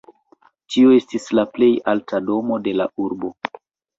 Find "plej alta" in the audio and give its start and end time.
1.57-2.21